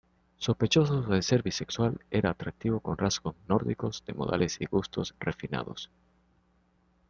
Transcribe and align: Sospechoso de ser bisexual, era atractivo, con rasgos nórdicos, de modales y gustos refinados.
Sospechoso 0.39 1.03
de 1.03 1.21
ser 1.21 1.43
bisexual, 1.43 2.01
era 2.09 2.31
atractivo, 2.31 2.79
con 2.79 2.97
rasgos 2.97 3.35
nórdicos, 3.47 4.03
de 4.07 4.15
modales 4.15 4.59
y 4.59 4.65
gustos 4.65 5.13
refinados. 5.19 5.91